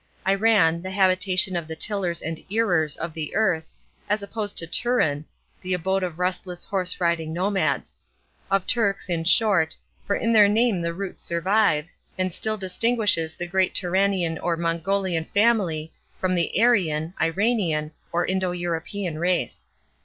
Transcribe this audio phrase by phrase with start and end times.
[0.27, 3.69] Iran, the habitation of the tillers and earers of the earth,
[4.09, 5.25] as opposed to Turan,
[5.61, 7.95] the abode of restless horse riding nomads;
[8.49, 9.75] of Turks, in short,
[10.07, 15.25] for in their name the root survives, and still distinguishes the great Turanian or Mongolian
[15.25, 19.67] family, from the Aryan, Iranian, or Indo European race.